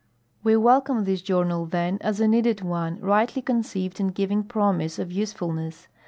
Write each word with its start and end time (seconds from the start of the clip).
We 0.43 0.55
welcome 0.55 1.03
this 1.03 1.21
journal, 1.21 1.67
then, 1.67 1.99
as 2.01 2.19
a 2.19 2.27
needed 2.27 2.61
one, 2.63 2.99
rightly 3.01 3.43
conceived 3.43 3.99
and 3.99 4.11
giving 4.11 4.41
promise 4.41 4.97
of 4.97 5.11
usefulness. 5.11 5.87